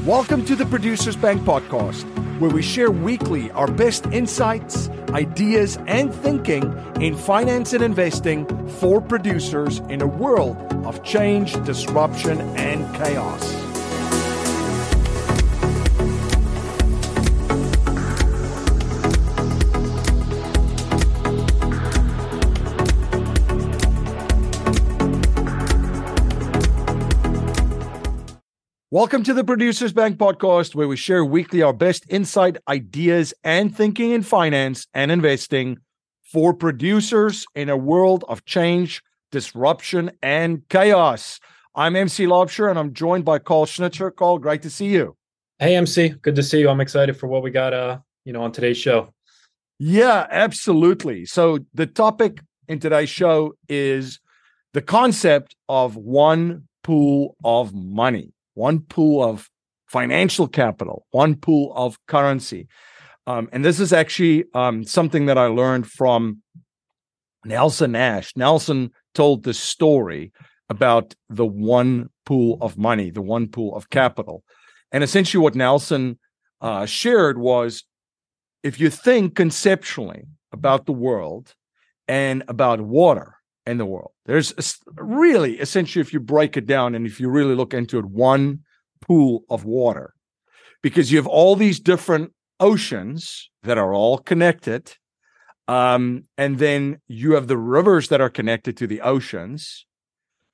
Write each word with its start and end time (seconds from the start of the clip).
Welcome 0.00 0.44
to 0.46 0.56
the 0.56 0.66
Producers 0.66 1.14
Bank 1.14 1.42
podcast, 1.42 2.02
where 2.40 2.50
we 2.50 2.60
share 2.60 2.90
weekly 2.90 3.52
our 3.52 3.70
best 3.70 4.04
insights, 4.06 4.88
ideas, 5.10 5.78
and 5.86 6.12
thinking 6.12 6.76
in 7.00 7.14
finance 7.14 7.72
and 7.72 7.84
investing 7.84 8.46
for 8.80 9.00
producers 9.00 9.78
in 9.90 10.02
a 10.02 10.06
world 10.08 10.56
of 10.84 11.04
change, 11.04 11.52
disruption, 11.64 12.40
and 12.56 12.92
chaos. 12.96 13.71
Welcome 28.92 29.22
to 29.22 29.32
the 29.32 29.42
Producers 29.42 29.94
Bank 29.94 30.18
podcast, 30.18 30.74
where 30.74 30.86
we 30.86 30.98
share 30.98 31.24
weekly 31.24 31.62
our 31.62 31.72
best 31.72 32.04
insight, 32.10 32.58
ideas, 32.68 33.32
and 33.42 33.74
thinking 33.74 34.10
in 34.10 34.22
finance 34.22 34.86
and 34.92 35.10
investing 35.10 35.78
for 36.30 36.52
producers 36.52 37.46
in 37.54 37.70
a 37.70 37.76
world 37.78 38.22
of 38.28 38.44
change, 38.44 39.02
disruption, 39.30 40.10
and 40.22 40.68
chaos. 40.68 41.40
I'm 41.74 41.96
MC 41.96 42.26
Laubscher, 42.26 42.68
and 42.68 42.78
I'm 42.78 42.92
joined 42.92 43.24
by 43.24 43.38
Karl 43.38 43.64
Schnitzer. 43.64 44.10
Karl, 44.10 44.38
great 44.38 44.60
to 44.60 44.68
see 44.68 44.88
you. 44.88 45.16
Hey, 45.58 45.74
MC, 45.74 46.10
good 46.20 46.36
to 46.36 46.42
see 46.42 46.60
you. 46.60 46.68
I'm 46.68 46.82
excited 46.82 47.16
for 47.16 47.28
what 47.28 47.42
we 47.42 47.50
got, 47.50 47.72
uh, 47.72 48.00
you 48.26 48.34
know, 48.34 48.42
on 48.42 48.52
today's 48.52 48.76
show. 48.76 49.14
Yeah, 49.78 50.26
absolutely. 50.30 51.24
So 51.24 51.60
the 51.72 51.86
topic 51.86 52.42
in 52.68 52.78
today's 52.78 53.08
show 53.08 53.54
is 53.70 54.20
the 54.74 54.82
concept 54.82 55.56
of 55.66 55.96
one 55.96 56.68
pool 56.82 57.38
of 57.42 57.72
money 57.72 58.34
one 58.54 58.80
pool 58.80 59.22
of 59.22 59.48
financial 59.86 60.48
capital, 60.48 61.06
one 61.10 61.34
pool 61.34 61.72
of 61.76 61.98
currency. 62.06 62.68
Um, 63.26 63.48
and 63.52 63.64
this 63.64 63.78
is 63.78 63.92
actually 63.92 64.44
um, 64.54 64.84
something 64.84 65.26
that 65.26 65.38
I 65.38 65.46
learned 65.46 65.86
from 65.86 66.42
Nelson 67.44 67.92
Nash. 67.92 68.32
Nelson 68.36 68.90
told 69.14 69.44
the 69.44 69.54
story 69.54 70.32
about 70.68 71.14
the 71.28 71.46
one 71.46 72.08
pool 72.24 72.58
of 72.60 72.78
money, 72.78 73.10
the 73.10 73.22
one 73.22 73.48
pool 73.48 73.76
of 73.76 73.90
capital. 73.90 74.42
And 74.90 75.04
essentially, 75.04 75.42
what 75.42 75.54
Nelson 75.54 76.18
uh, 76.60 76.86
shared 76.86 77.38
was 77.38 77.84
if 78.62 78.80
you 78.80 78.90
think 78.90 79.34
conceptually 79.34 80.24
about 80.52 80.86
the 80.86 80.92
world 80.92 81.54
and 82.08 82.44
about 82.48 82.80
water, 82.80 83.36
in 83.66 83.78
the 83.78 83.86
world. 83.86 84.12
There's 84.26 84.52
really, 84.96 85.58
essentially, 85.60 86.00
if 86.00 86.12
you 86.12 86.20
break 86.20 86.56
it 86.56 86.66
down 86.66 86.94
and 86.94 87.06
if 87.06 87.20
you 87.20 87.28
really 87.28 87.54
look 87.54 87.74
into 87.74 87.98
it, 87.98 88.04
one 88.04 88.60
pool 89.00 89.44
of 89.50 89.64
water 89.64 90.14
because 90.82 91.12
you 91.12 91.18
have 91.18 91.26
all 91.26 91.56
these 91.56 91.80
different 91.80 92.32
oceans 92.60 93.50
that 93.62 93.78
are 93.78 93.94
all 93.94 94.18
connected. 94.18 94.96
Um, 95.68 96.24
and 96.36 96.58
then 96.58 97.00
you 97.06 97.32
have 97.32 97.46
the 97.46 97.56
rivers 97.56 98.08
that 98.08 98.20
are 98.20 98.28
connected 98.28 98.76
to 98.78 98.86
the 98.86 99.00
oceans. 99.00 99.86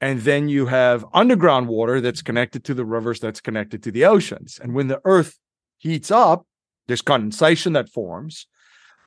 And 0.00 0.20
then 0.22 0.48
you 0.48 0.66
have 0.66 1.04
underground 1.12 1.68
water 1.68 2.00
that's 2.00 2.22
connected 2.22 2.64
to 2.64 2.74
the 2.74 2.84
rivers 2.84 3.20
that's 3.20 3.40
connected 3.40 3.82
to 3.84 3.92
the 3.92 4.04
oceans. 4.04 4.58
And 4.60 4.74
when 4.74 4.88
the 4.88 5.00
earth 5.04 5.38
heats 5.78 6.10
up, 6.10 6.46
there's 6.86 7.02
condensation 7.02 7.72
that 7.74 7.88
forms. 7.88 8.46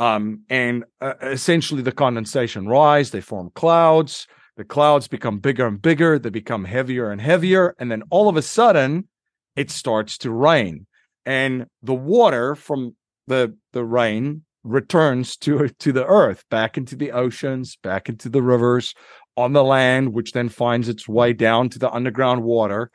Um, 0.00 0.44
and 0.48 0.84
uh, 1.00 1.12
essentially, 1.22 1.82
the 1.82 1.92
condensation 1.92 2.66
rise, 2.66 3.10
they 3.10 3.20
form 3.20 3.50
clouds. 3.54 4.26
The 4.56 4.64
clouds 4.64 5.06
become 5.08 5.38
bigger 5.38 5.66
and 5.66 5.80
bigger, 5.80 6.18
they 6.18 6.30
become 6.30 6.64
heavier 6.64 7.10
and 7.10 7.20
heavier. 7.20 7.74
And 7.78 7.90
then 7.90 8.02
all 8.10 8.28
of 8.28 8.36
a 8.36 8.42
sudden, 8.42 9.08
it 9.56 9.70
starts 9.70 10.18
to 10.18 10.30
rain. 10.30 10.86
And 11.24 11.66
the 11.82 11.94
water 11.94 12.54
from 12.54 12.96
the, 13.26 13.56
the 13.72 13.84
rain 13.84 14.42
returns 14.64 15.36
to, 15.38 15.68
to 15.68 15.92
the 15.92 16.04
earth, 16.04 16.44
back 16.50 16.76
into 16.76 16.96
the 16.96 17.12
oceans, 17.12 17.76
back 17.76 18.08
into 18.08 18.28
the 18.28 18.42
rivers, 18.42 18.94
on 19.36 19.52
the 19.52 19.64
land, 19.64 20.12
which 20.12 20.32
then 20.32 20.48
finds 20.48 20.88
its 20.88 21.08
way 21.08 21.32
down 21.32 21.68
to 21.70 21.78
the 21.78 21.90
underground 21.90 22.42
water. 22.42 22.90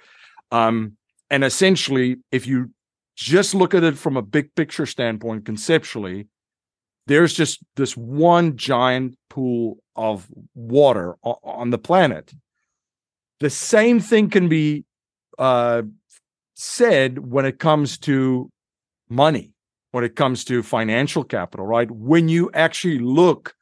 Um, 0.51 0.97
and 1.29 1.43
essentially, 1.43 2.17
if 2.31 2.45
you 2.45 2.71
just 3.15 3.55
look 3.55 3.73
at 3.73 3.83
it 3.83 3.97
from 3.97 4.17
a 4.17 4.21
big 4.21 4.53
picture 4.53 4.85
standpoint, 4.85 5.45
conceptually, 5.45 6.27
there's 7.07 7.33
just 7.33 7.59
this 7.75 7.95
one 7.95 8.57
giant 8.57 9.17
pool 9.29 9.77
of 9.95 10.27
water 10.53 11.15
on 11.23 11.69
the 11.69 11.77
planet. 11.77 12.33
The 13.39 13.49
same 13.49 13.99
thing 13.99 14.29
can 14.29 14.47
be 14.47 14.85
uh, 15.37 15.83
said 16.53 17.19
when 17.19 17.45
it 17.45 17.59
comes 17.59 17.97
to 17.99 18.49
money, 19.09 19.53
when 19.91 20.03
it 20.03 20.15
comes 20.15 20.43
to 20.45 20.63
financial 20.63 21.23
capital, 21.23 21.65
right? 21.65 21.89
When 21.91 22.27
you 22.27 22.49
actually 22.53 22.99
look 22.99 23.55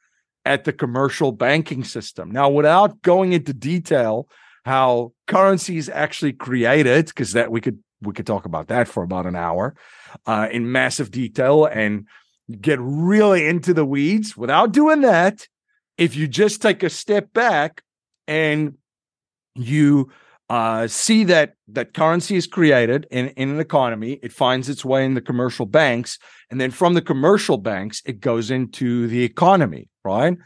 at 0.44 0.64
the 0.64 0.72
commercial 0.72 1.32
banking 1.32 1.84
system. 1.84 2.30
Now, 2.30 2.50
without 2.50 3.02
going 3.02 3.32
into 3.32 3.52
detail, 3.52 4.28
how 4.64 5.12
currency 5.26 5.76
is 5.76 5.88
actually 5.88 6.32
created, 6.32 7.06
because 7.06 7.32
that 7.32 7.50
we 7.50 7.60
could 7.60 7.78
we 8.00 8.12
could 8.12 8.26
talk 8.26 8.44
about 8.44 8.68
that 8.68 8.86
for 8.86 9.02
about 9.02 9.26
an 9.26 9.36
hour 9.36 9.74
uh, 10.26 10.48
in 10.50 10.70
massive 10.70 11.10
detail 11.10 11.64
and 11.64 12.06
get 12.60 12.78
really 12.80 13.46
into 13.46 13.72
the 13.72 13.84
weeds 13.84 14.36
without 14.36 14.72
doing 14.72 15.00
that 15.00 15.48
if 15.96 16.16
you 16.16 16.28
just 16.28 16.60
take 16.60 16.82
a 16.82 16.90
step 16.90 17.32
back 17.32 17.82
and 18.26 18.76
you 19.54 20.10
uh, 20.50 20.86
see 20.86 21.24
that 21.24 21.54
that 21.68 21.94
currency 21.94 22.36
is 22.36 22.46
created 22.46 23.06
in, 23.10 23.28
in 23.28 23.48
an 23.48 23.60
economy 23.60 24.18
it 24.22 24.32
finds 24.32 24.68
its 24.68 24.84
way 24.84 25.04
in 25.04 25.14
the 25.14 25.20
commercial 25.22 25.64
banks 25.64 26.18
and 26.50 26.60
then 26.60 26.70
from 26.70 26.94
the 26.94 27.02
commercial 27.02 27.56
banks 27.56 28.02
it 28.04 28.20
goes 28.20 28.50
into 28.50 29.06
the 29.06 29.24
economy 29.24 29.88
right? 30.04 30.36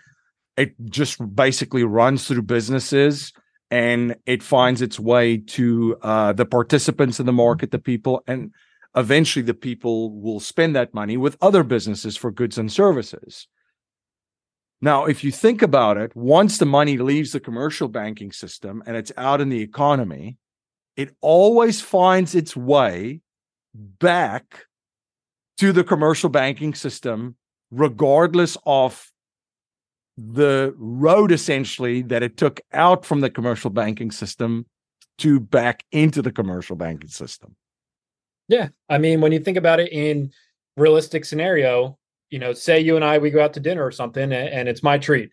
It 0.57 0.75
just 0.87 1.19
basically 1.35 1.85
runs 1.85 2.27
through 2.27 2.43
businesses 2.43 3.33
and 3.71 4.17
it 4.25 4.43
finds 4.43 4.81
its 4.81 4.99
way 4.99 5.37
to 5.37 5.99
uh, 6.03 6.33
the 6.33 6.47
participants 6.47 7.21
in 7.21 7.27
the 7.27 7.33
market 7.33 7.71
the 7.71 7.79
people 7.79 8.23
and 8.27 8.53
eventually 8.99 9.45
the 9.45 9.55
people 9.55 10.11
will 10.21 10.41
spend 10.41 10.75
that 10.77 10.93
money 10.93 11.17
with 11.17 11.37
other 11.41 11.63
businesses 11.63 12.17
for 12.17 12.31
goods 12.31 12.59
and 12.59 12.71
services. 12.71 13.47
Now, 14.81 15.07
if 15.07 15.25
you 15.25 15.33
think 15.33 15.63
about 15.63 15.97
it, 15.97 16.15
once 16.15 16.59
the 16.59 16.67
money 16.67 16.99
leaves 16.99 17.33
the 17.33 17.41
commercial 17.41 17.89
banking 17.89 18.33
system 18.33 18.83
and 18.87 18.97
it's 18.97 19.13
out 19.17 19.41
in 19.41 19.49
the 19.49 19.61
economy, 19.61 20.37
it 20.97 21.15
always 21.21 21.81
finds 21.81 22.35
its 22.35 22.57
way 22.57 23.21
back 23.75 24.67
to 25.59 25.73
the 25.73 25.85
commercial 25.85 26.29
banking 26.29 26.75
system, 26.75 27.37
regardless 27.71 28.57
of 28.67 29.11
the 30.17 30.75
road 30.77 31.31
essentially 31.31 32.03
that 32.03 32.23
it 32.23 32.37
took 32.37 32.61
out 32.73 33.05
from 33.05 33.21
the 33.21 33.31
commercial 33.31 33.71
banking 33.71 34.11
system 34.11 34.67
to 35.19 35.39
back 35.39 35.85
into 35.93 36.23
the 36.23 36.33
commercial 36.33 36.77
banking 36.77 37.09
system. 37.09 37.55
Yeah. 38.49 38.69
I 38.89 38.99
mean, 38.99 39.21
when 39.21 39.33
you 39.33 39.39
think 39.39 39.59
about 39.59 39.81
it 39.81 39.93
in 39.93 40.33
realistic 40.77 41.25
scenario, 41.25 41.99
you 42.31 42.39
know, 42.39 42.53
say 42.53 42.81
you 42.81 42.97
and 42.97 43.05
I 43.05 43.19
we 43.19 43.31
go 43.31 43.43
out 43.43 43.53
to 43.55 43.61
dinner 43.61 43.85
or 43.85 43.91
something 43.91 44.33
and, 44.33 44.69
it's 44.69 44.83
my 44.83 44.99
treat. 44.99 45.31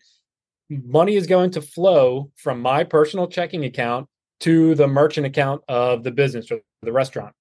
Money 0.68 1.16
is 1.16 1.26
going 1.26 1.50
to 1.52 1.62
flow 1.62 2.30
from 2.36 2.60
my 2.60 2.84
personal 2.84 3.26
checking 3.26 3.64
account 3.64 4.08
to 4.40 4.74
the 4.74 4.86
merchant 4.86 5.26
account 5.26 5.62
of 5.68 6.04
the 6.04 6.10
business 6.10 6.50
or 6.50 6.60
the 6.82 6.92
restaurant. 6.92 7.34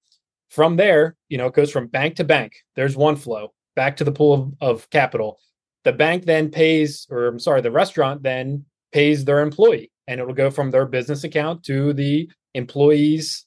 From 0.49 0.77
there, 0.77 1.15
you 1.27 1.37
know, 1.37 1.47
it 1.47 1.53
goes 1.53 1.71
from 1.71 1.87
bank 1.87 2.15
to 2.17 2.23
bank. 2.23 2.53
There's 2.75 2.95
one 2.95 3.15
flow 3.15 3.53
back 3.75 3.97
to 3.97 4.03
the 4.03 4.11
pool 4.11 4.33
of, 4.33 4.53
of 4.61 4.89
capital. 4.89 5.39
The 5.83 5.91
bank 5.91 6.25
then 6.25 6.49
pays, 6.49 7.05
or 7.09 7.27
I'm 7.27 7.39
sorry, 7.39 7.61
the 7.61 7.71
restaurant 7.71 8.23
then 8.23 8.65
pays 8.91 9.25
their 9.25 9.41
employee 9.41 9.91
and 10.07 10.19
it 10.19 10.27
will 10.27 10.33
go 10.33 10.49
from 10.49 10.71
their 10.71 10.85
business 10.85 11.23
account 11.23 11.63
to 11.65 11.93
the 11.93 12.29
employee's 12.53 13.44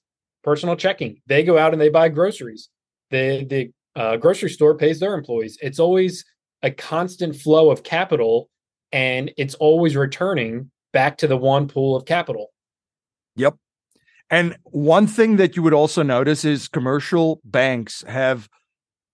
personal 0.48 0.76
checking. 0.76 1.20
They 1.26 1.44
go 1.44 1.58
out 1.58 1.74
and 1.74 1.80
they 1.80 1.90
buy 1.90 2.08
groceries. 2.08 2.70
The 3.10 3.44
the 3.44 3.72
uh, 4.00 4.16
grocery 4.16 4.48
store 4.48 4.74
pays 4.74 4.98
their 4.98 5.14
employees. 5.14 5.58
It's 5.60 5.78
always 5.78 6.24
a 6.62 6.70
constant 6.70 7.36
flow 7.36 7.70
of 7.70 7.82
capital, 7.82 8.48
and 8.90 9.30
it's 9.36 9.54
always 9.56 9.94
returning 9.94 10.70
back 10.94 11.18
to 11.18 11.26
the 11.26 11.36
one 11.36 11.68
pool 11.68 11.94
of 11.94 12.06
capital. 12.06 12.46
Yep. 13.36 13.56
And 14.30 14.56
one 14.64 15.06
thing 15.06 15.36
that 15.36 15.54
you 15.54 15.62
would 15.62 15.74
also 15.74 16.02
notice 16.02 16.46
is 16.46 16.66
commercial 16.66 17.40
banks 17.44 18.02
have 18.08 18.48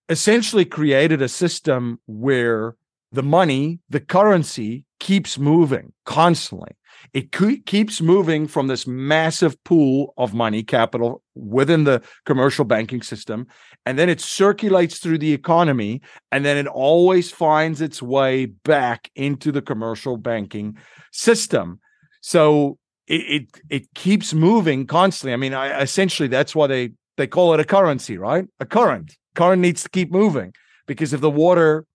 essentially 0.09 0.65
created 0.65 1.21
a 1.21 1.29
system 1.29 1.99
where 2.07 2.77
the 3.15 3.23
money, 3.23 3.79
the 3.89 4.01
currency 4.01 4.85
keeps 4.99 5.39
moving 5.39 5.93
constantly. 6.05 6.73
It 7.13 7.31
keeps 7.67 8.01
moving 8.01 8.49
from 8.49 8.67
this 8.67 8.87
massive 8.87 9.63
pool 9.63 10.15
of 10.17 10.35
money 10.35 10.65
capital 10.65 11.23
within 11.35 11.85
the 11.85 12.03
commercial 12.25 12.65
banking 12.65 13.03
system, 13.03 13.47
and 13.87 13.99
then 13.99 14.09
it 14.09 14.21
circulates 14.21 14.99
through 14.99 15.19
the 15.19 15.33
economy, 15.33 16.01
and 16.33 16.45
then 16.45 16.57
it 16.57 16.67
always 16.67 17.31
finds 17.31 17.81
its 17.81 18.03
way 18.03 18.47
back 18.47 19.11
into 19.15 19.53
the 19.53 19.63
commercial 19.63 20.17
banking 20.17 20.77
system. 21.13 21.79
So 22.21 22.79
it 23.07 23.21
it, 23.37 23.61
it 23.71 23.95
keeps 23.95 24.35
moving 24.35 24.87
constantly. 24.87 25.35
I 25.35 25.37
mean, 25.37 25.55
I, 25.55 25.83
essentially, 25.83 26.29
that's 26.29 26.55
why 26.55 26.67
they 26.67 26.91
they 27.17 27.29
call 27.29 27.55
it 27.55 27.61
a 27.61 27.65
currency, 27.65 28.19
right? 28.19 28.47
A 28.59 28.67
current. 28.67 29.15
Current 29.37 29.63
needs 29.63 29.83
to 29.85 29.91
keep 29.91 30.11
moving 30.11 30.53
because 30.87 31.13
if 31.13 31.21
the 31.21 31.31
water 31.31 31.87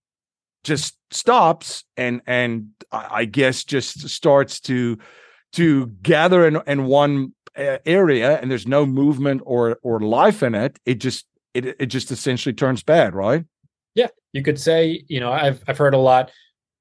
just 0.63 0.97
stops 1.11 1.83
and 1.97 2.21
and 2.27 2.69
I 2.91 3.25
guess 3.25 3.63
just 3.63 4.09
starts 4.09 4.59
to 4.61 4.97
to 5.53 5.87
gather 6.03 6.47
in, 6.47 6.59
in 6.67 6.85
one 6.85 7.33
uh, 7.57 7.77
area 7.85 8.39
and 8.39 8.49
there's 8.51 8.67
no 8.67 8.85
movement 8.85 9.41
or 9.45 9.79
or 9.81 9.99
life 9.99 10.43
in 10.43 10.55
it, 10.55 10.79
it 10.85 10.95
just 10.95 11.25
it 11.53 11.65
it 11.65 11.87
just 11.87 12.11
essentially 12.11 12.53
turns 12.53 12.83
bad, 12.83 13.15
right? 13.15 13.45
Yeah, 13.95 14.07
you 14.33 14.43
could 14.43 14.59
say, 14.59 15.03
you 15.07 15.19
know, 15.19 15.31
I've 15.31 15.63
I've 15.67 15.77
heard 15.77 15.93
a 15.93 15.99
lot. 15.99 16.31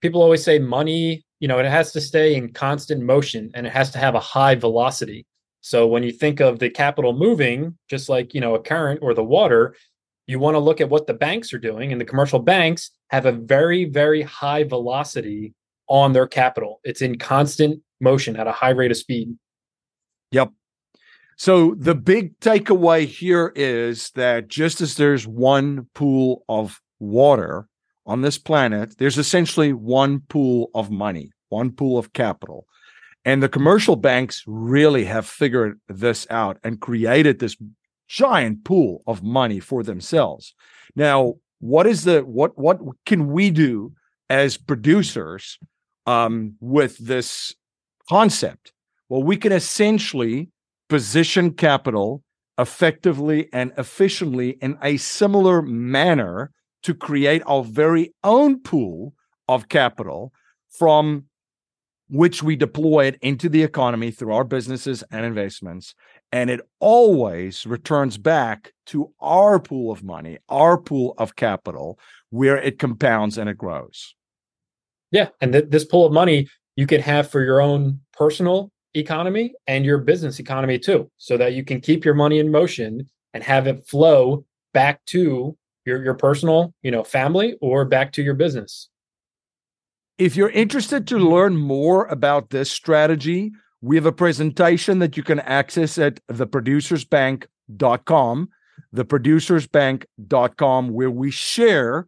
People 0.00 0.22
always 0.22 0.44
say 0.44 0.58
money, 0.58 1.24
you 1.40 1.48
know, 1.48 1.58
it 1.58 1.66
has 1.66 1.92
to 1.92 2.00
stay 2.00 2.34
in 2.34 2.52
constant 2.52 3.02
motion 3.02 3.50
and 3.54 3.66
it 3.66 3.72
has 3.72 3.90
to 3.92 3.98
have 3.98 4.14
a 4.14 4.20
high 4.20 4.54
velocity. 4.54 5.26
So 5.60 5.86
when 5.86 6.02
you 6.02 6.12
think 6.12 6.40
of 6.40 6.58
the 6.58 6.70
capital 6.70 7.12
moving, 7.12 7.76
just 7.90 8.08
like, 8.08 8.32
you 8.32 8.40
know, 8.40 8.54
a 8.54 8.62
current 8.62 9.00
or 9.02 9.12
the 9.12 9.24
water, 9.24 9.74
you 10.28 10.38
want 10.38 10.54
to 10.54 10.60
look 10.60 10.80
at 10.80 10.90
what 10.90 11.06
the 11.08 11.14
banks 11.14 11.52
are 11.52 11.58
doing 11.58 11.90
and 11.90 12.00
the 12.00 12.04
commercial 12.04 12.38
banks 12.38 12.90
have 13.08 13.26
a 13.26 13.32
very 13.32 13.86
very 13.86 14.22
high 14.22 14.62
velocity 14.62 15.54
on 15.88 16.12
their 16.12 16.26
capital. 16.26 16.80
It's 16.84 17.02
in 17.02 17.18
constant 17.18 17.82
motion 18.00 18.36
at 18.36 18.46
a 18.46 18.52
high 18.52 18.70
rate 18.70 18.90
of 18.90 18.96
speed. 18.96 19.36
Yep. 20.30 20.52
So 21.36 21.74
the 21.76 21.94
big 21.94 22.38
takeaway 22.40 23.06
here 23.06 23.52
is 23.56 24.10
that 24.10 24.48
just 24.48 24.80
as 24.80 24.96
there's 24.96 25.26
one 25.26 25.86
pool 25.94 26.44
of 26.48 26.80
water 26.98 27.68
on 28.04 28.22
this 28.22 28.38
planet, 28.38 28.98
there's 28.98 29.18
essentially 29.18 29.72
one 29.72 30.20
pool 30.28 30.70
of 30.74 30.90
money, 30.90 31.30
one 31.48 31.70
pool 31.70 31.96
of 31.96 32.12
capital. 32.12 32.66
And 33.24 33.42
the 33.42 33.48
commercial 33.48 33.96
banks 33.96 34.42
really 34.46 35.04
have 35.04 35.26
figured 35.26 35.80
this 35.88 36.26
out 36.28 36.58
and 36.64 36.80
created 36.80 37.38
this 37.38 37.56
giant 38.08 38.64
pool 38.64 39.02
of 39.06 39.22
money 39.22 39.60
for 39.60 39.82
themselves. 39.82 40.54
Now, 40.96 41.34
what 41.60 41.86
is 41.86 42.04
the 42.04 42.20
what 42.20 42.58
what 42.58 42.78
can 43.04 43.30
we 43.30 43.50
do 43.50 43.92
as 44.30 44.56
producers 44.56 45.58
um, 46.06 46.54
with 46.60 46.98
this 46.98 47.54
concept? 48.08 48.72
Well, 49.08 49.22
we 49.22 49.36
can 49.36 49.52
essentially 49.52 50.50
position 50.88 51.52
capital 51.52 52.22
effectively 52.58 53.48
and 53.52 53.72
efficiently 53.78 54.50
in 54.60 54.78
a 54.82 54.96
similar 54.96 55.62
manner 55.62 56.50
to 56.82 56.94
create 56.94 57.42
our 57.46 57.62
very 57.62 58.12
own 58.24 58.60
pool 58.60 59.14
of 59.48 59.68
capital 59.68 60.32
from 60.70 61.24
which 62.08 62.42
we 62.42 62.56
deploy 62.56 63.06
it 63.06 63.18
into 63.20 63.48
the 63.48 63.62
economy 63.62 64.10
through 64.10 64.32
our 64.32 64.44
businesses 64.44 65.04
and 65.10 65.26
investments. 65.26 65.94
And 66.30 66.50
it 66.50 66.60
always 66.78 67.66
returns 67.66 68.18
back 68.18 68.72
to 68.86 69.12
our 69.20 69.58
pool 69.58 69.90
of 69.90 70.02
money, 70.04 70.38
our 70.48 70.76
pool 70.76 71.14
of 71.16 71.36
capital, 71.36 71.98
where 72.30 72.58
it 72.58 72.78
compounds 72.78 73.38
and 73.38 73.48
it 73.48 73.56
grows. 73.56 74.14
Yeah. 75.10 75.28
And 75.40 75.52
th- 75.52 75.70
this 75.70 75.86
pool 75.86 76.04
of 76.04 76.12
money 76.12 76.48
you 76.76 76.86
could 76.86 77.00
have 77.00 77.30
for 77.30 77.42
your 77.42 77.62
own 77.62 78.00
personal 78.12 78.70
economy 78.94 79.54
and 79.66 79.84
your 79.84 79.98
business 79.98 80.38
economy 80.38 80.78
too, 80.78 81.10
so 81.16 81.36
that 81.38 81.54
you 81.54 81.64
can 81.64 81.80
keep 81.80 82.04
your 82.04 82.14
money 82.14 82.38
in 82.38 82.50
motion 82.50 83.08
and 83.32 83.42
have 83.42 83.66
it 83.66 83.86
flow 83.86 84.44
back 84.74 85.02
to 85.06 85.56
your, 85.86 86.04
your 86.04 86.14
personal, 86.14 86.74
you 86.82 86.90
know, 86.90 87.04
family 87.04 87.56
or 87.62 87.86
back 87.86 88.12
to 88.12 88.22
your 88.22 88.34
business. 88.34 88.90
If 90.18 90.36
you're 90.36 90.50
interested 90.50 91.06
to 91.08 91.18
learn 91.18 91.56
more 91.56 92.06
about 92.06 92.50
this 92.50 92.70
strategy, 92.70 93.52
we 93.80 93.96
have 93.96 94.06
a 94.06 94.12
presentation 94.12 94.98
that 94.98 95.16
you 95.16 95.22
can 95.22 95.38
access 95.40 95.96
at 95.98 96.20
theproducersbank.com, 96.28 98.48
theproducersbank.com, 98.94 100.88
where 100.90 101.10
we 101.10 101.30
share 101.30 102.06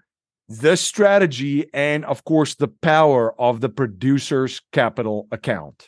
the 0.48 0.76
strategy 0.76 1.66
and, 1.72 2.04
of 2.04 2.24
course, 2.24 2.56
the 2.56 2.68
power 2.68 3.40
of 3.40 3.60
the 3.60 3.68
producer's 3.68 4.60
capital 4.72 5.28
account. 5.30 5.86